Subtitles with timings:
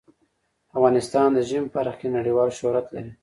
[0.77, 3.11] افغانستان د ژمی په برخه کې نړیوال شهرت لري.